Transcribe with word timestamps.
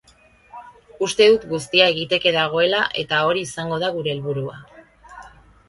Uste 1.07 1.27
dut 1.31 1.45
guztia 1.51 1.91
egiteke 1.93 2.33
dagoela 2.37 2.81
eta 3.03 3.21
hori 3.29 3.47
izango 3.51 3.81
da 3.87 3.95
gure 3.99 4.17
helburua. 4.17 4.59